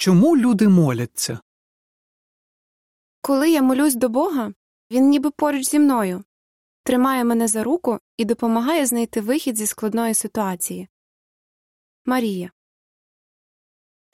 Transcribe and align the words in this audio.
Чому 0.00 0.36
люди 0.36 0.68
моляться? 0.68 1.40
Коли 3.20 3.50
я 3.50 3.62
молюсь 3.62 3.94
до 3.94 4.08
Бога, 4.08 4.52
він 4.90 5.08
ніби 5.08 5.30
поруч 5.30 5.64
зі 5.64 5.78
мною, 5.78 6.24
тримає 6.82 7.24
мене 7.24 7.48
за 7.48 7.64
руку 7.64 7.98
і 8.16 8.24
допомагає 8.24 8.86
знайти 8.86 9.20
вихід 9.20 9.56
зі 9.56 9.66
складної 9.66 10.14
ситуації. 10.14 10.88
Марія. 12.06 12.50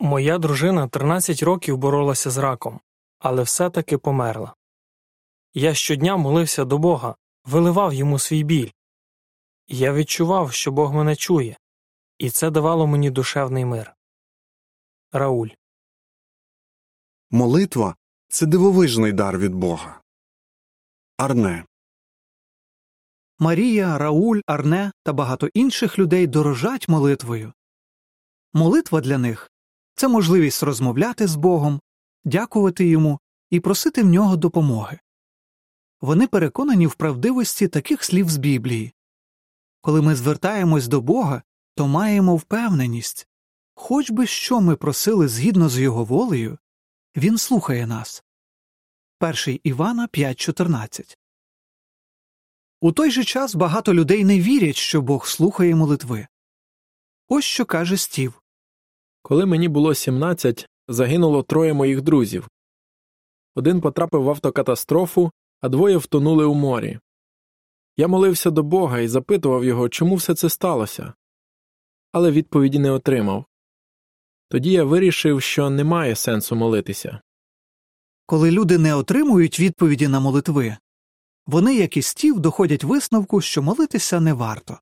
Моя 0.00 0.38
дружина 0.38 0.88
13 0.88 1.42
років 1.42 1.76
боролася 1.76 2.30
з 2.30 2.36
раком, 2.38 2.80
але 3.18 3.42
все-таки 3.42 3.98
померла. 3.98 4.54
Я 5.54 5.74
щодня 5.74 6.16
молився 6.16 6.64
до 6.64 6.78
Бога, 6.78 7.16
виливав 7.44 7.94
йому 7.94 8.18
свій 8.18 8.42
біль. 8.42 8.70
Я 9.68 9.92
відчував, 9.92 10.52
що 10.52 10.72
Бог 10.72 10.94
мене 10.94 11.16
чує, 11.16 11.56
і 12.18 12.30
це 12.30 12.50
давало 12.50 12.86
мені 12.86 13.10
душевний 13.10 13.64
мир. 13.64 13.96
Рауль. 15.12 15.48
Молитва 17.34 17.96
це 18.28 18.46
дивовижний 18.46 19.12
дар 19.12 19.38
від 19.38 19.54
Бога. 19.54 20.00
Арне. 21.16 21.64
Марія, 23.38 23.98
Рауль, 23.98 24.40
Арне 24.46 24.92
та 25.02 25.12
багато 25.12 25.48
інших 25.54 25.98
людей 25.98 26.26
дорожать 26.26 26.88
молитвою. 26.88 27.52
Молитва 28.52 29.00
для 29.00 29.18
них 29.18 29.50
це 29.94 30.08
можливість 30.08 30.62
розмовляти 30.62 31.26
з 31.26 31.36
Богом, 31.36 31.80
дякувати 32.24 32.86
йому 32.86 33.20
і 33.50 33.60
просити 33.60 34.02
в 34.02 34.06
нього 34.06 34.36
допомоги. 34.36 34.98
Вони 36.00 36.26
переконані 36.26 36.86
в 36.86 36.94
правдивості 36.94 37.68
таких 37.68 38.04
слів 38.04 38.30
з 38.30 38.36
Біблії. 38.36 38.92
Коли 39.80 40.02
ми 40.02 40.14
звертаємось 40.14 40.88
до 40.88 41.00
Бога, 41.00 41.42
то 41.74 41.86
маємо 41.86 42.36
впевненість 42.36 43.28
хоч 43.74 44.10
би 44.10 44.26
що 44.26 44.60
ми 44.60 44.76
просили 44.76 45.28
згідно 45.28 45.68
з 45.68 45.78
його 45.78 46.04
волею, 46.04 46.58
він 47.16 47.38
слухає 47.38 47.86
нас. 47.86 48.24
1 49.20 49.60
Івана 49.64 50.06
5.14 50.06 51.16
У 52.80 52.92
той 52.92 53.10
же 53.10 53.24
час 53.24 53.54
багато 53.54 53.94
людей 53.94 54.24
не 54.24 54.40
вірять, 54.40 54.76
що 54.76 55.02
Бог 55.02 55.26
слухає 55.26 55.74
молитви. 55.74 56.26
Ось 57.28 57.44
що 57.44 57.66
каже 57.66 57.96
Стів. 57.96 58.42
Коли 59.22 59.46
мені 59.46 59.68
було 59.68 59.94
17, 59.94 60.68
загинуло 60.88 61.42
троє 61.42 61.74
моїх 61.74 62.02
друзів. 62.02 62.48
Один 63.54 63.80
потрапив 63.80 64.22
в 64.22 64.30
автокатастрофу, 64.30 65.32
а 65.60 65.68
двоє 65.68 65.96
втонули 65.96 66.44
у 66.44 66.54
морі. 66.54 66.98
Я 67.96 68.08
молився 68.08 68.50
до 68.50 68.62
Бога 68.62 69.00
і 69.00 69.08
запитував 69.08 69.64
його, 69.64 69.88
чому 69.88 70.14
все 70.14 70.34
це 70.34 70.48
сталося, 70.48 71.14
але 72.12 72.30
відповіді 72.30 72.78
не 72.78 72.90
отримав. 72.90 73.44
Тоді 74.54 74.70
я 74.70 74.84
вирішив, 74.84 75.42
що 75.42 75.70
немає 75.70 76.16
сенсу 76.16 76.56
молитися. 76.56 77.20
Коли 78.26 78.50
люди 78.50 78.78
не 78.78 78.94
отримують 78.94 79.60
відповіді 79.60 80.08
на 80.08 80.20
молитви, 80.20 80.76
вони, 81.46 81.74
як 81.74 81.96
і 81.96 82.02
стів, 82.02 82.40
доходять 82.40 82.84
висновку, 82.84 83.40
що 83.40 83.62
молитися 83.62 84.20
не 84.20 84.32
варто. 84.32 84.78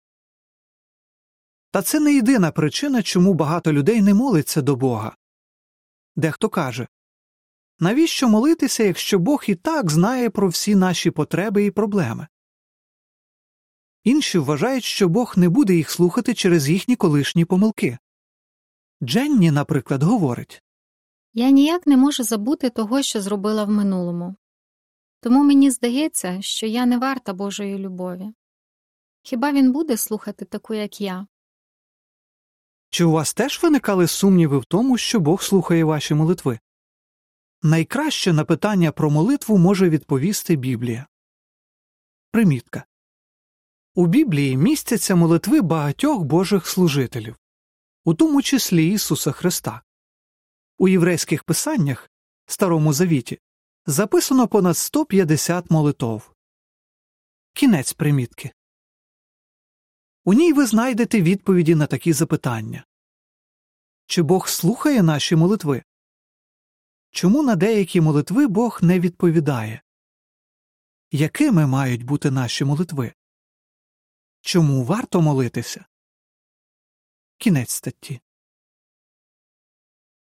Та 1.70 1.82
це 1.82 2.00
не 2.00 2.14
єдина 2.14 2.50
причина, 2.50 3.02
чому 3.02 3.34
багато 3.34 3.72
людей 3.72 4.02
не 4.02 4.14
молиться 4.14 4.62
до 4.62 4.76
Бога. 4.76 5.16
Дехто 6.16 6.48
каже 6.48 6.86
навіщо 7.78 8.28
молитися, 8.28 8.84
якщо 8.84 9.18
Бог 9.18 9.44
і 9.46 9.54
так 9.54 9.90
знає 9.90 10.30
про 10.30 10.48
всі 10.48 10.74
наші 10.74 11.10
потреби 11.10 11.64
і 11.64 11.70
проблеми? 11.70 12.26
Інші 14.04 14.38
вважають, 14.38 14.84
що 14.84 15.08
Бог 15.08 15.34
не 15.36 15.48
буде 15.48 15.74
їх 15.74 15.90
слухати 15.90 16.34
через 16.34 16.68
їхні 16.68 16.96
колишні 16.96 17.44
помилки. 17.44 17.98
Дженні, 19.02 19.50
наприклад, 19.50 20.02
говорить 20.02 20.62
Я 21.32 21.50
ніяк 21.50 21.86
не 21.86 21.96
можу 21.96 22.22
забути 22.22 22.70
того, 22.70 23.02
що 23.02 23.20
зробила 23.20 23.64
в 23.64 23.70
минулому. 23.70 24.36
Тому 25.20 25.44
мені 25.44 25.70
здається, 25.70 26.42
що 26.42 26.66
я 26.66 26.86
не 26.86 26.98
варта 26.98 27.32
Божої 27.34 27.78
любові. 27.78 28.32
Хіба 29.22 29.52
він 29.52 29.72
буде 29.72 29.96
слухати 29.96 30.44
таку, 30.44 30.74
як 30.74 31.00
я? 31.00 31.26
Чи 32.90 33.04
у 33.04 33.10
вас 33.10 33.34
теж 33.34 33.62
виникали 33.62 34.06
сумніви 34.06 34.58
в 34.58 34.64
тому, 34.64 34.98
що 34.98 35.20
Бог 35.20 35.42
слухає 35.42 35.84
ваші 35.84 36.14
молитви? 36.14 36.58
Найкраще 37.62 38.32
на 38.32 38.44
питання 38.44 38.92
про 38.92 39.10
молитву 39.10 39.58
може 39.58 39.88
відповісти 39.88 40.56
Біблія. 40.56 41.06
Примітка 42.30 42.84
у 43.94 44.06
Біблії 44.06 44.56
містяться 44.56 45.14
молитви 45.14 45.60
багатьох 45.60 46.22
Божих 46.22 46.66
служителів, 46.66 47.36
у 48.04 48.14
тому 48.14 48.42
числі 48.42 48.88
Ісуса 48.92 49.32
Христа. 49.32 49.82
У 50.78 50.88
єврейських 50.88 51.44
писаннях 51.44 52.10
Старому 52.46 52.92
Завіті 52.92 53.38
записано 53.86 54.48
понад 54.48 54.76
150 54.76 55.70
молитов. 55.70 56.34
Кінець 57.52 57.92
примітки. 57.92 58.52
У 60.24 60.32
ній 60.32 60.52
ви 60.52 60.66
знайдете 60.66 61.22
відповіді 61.22 61.74
на 61.74 61.86
такі 61.86 62.12
запитання 62.12 62.84
Чи 64.06 64.22
Бог 64.22 64.48
слухає 64.48 65.02
наші 65.02 65.36
молитви? 65.36 65.82
Чому 67.10 67.42
на 67.42 67.56
деякі 67.56 68.00
молитви 68.00 68.46
Бог 68.46 68.78
не 68.82 69.00
відповідає? 69.00 69.82
Якими 71.10 71.66
мають 71.66 72.02
бути 72.02 72.30
наші 72.30 72.64
молитви? 72.64 73.12
Чому 74.40 74.84
варто 74.84 75.20
молитися? 75.20 75.84
Кінець 77.42 77.70
статті 77.70 78.20